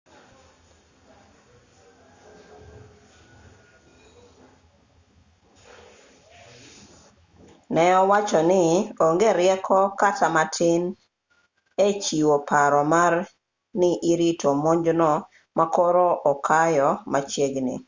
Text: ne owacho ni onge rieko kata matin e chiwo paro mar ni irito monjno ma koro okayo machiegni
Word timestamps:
ne 7.73 7.83
owacho 8.01 8.41
ni 8.49 8.63
onge 9.07 9.29
rieko 9.39 9.79
kata 9.99 10.27
matin 10.35 10.81
e 11.87 11.87
chiwo 12.03 12.35
paro 12.49 12.81
mar 12.93 13.13
ni 13.79 13.89
irito 14.11 14.49
monjno 14.63 15.11
ma 15.57 15.65
koro 15.75 16.07
okayo 16.31 16.89
machiegni 17.11 17.75